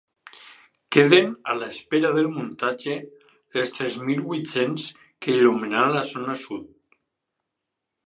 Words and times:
Queden 0.95 1.27
a 1.51 1.55
l’espera 1.57 2.11
del 2.15 2.31
muntatge 2.39 2.97
les 3.59 3.75
tres 3.77 4.01
mil 4.09 4.27
vuit-cents 4.33 4.89
que 4.99 5.39
il·luminaran 5.39 5.97
la 6.01 6.05
zona 6.17 6.43
sud. 6.49 6.69